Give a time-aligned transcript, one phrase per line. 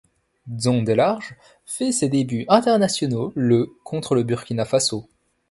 [0.49, 5.07] Dzon Delarge fait ses débuts internationaux le contre le Burkina Faso.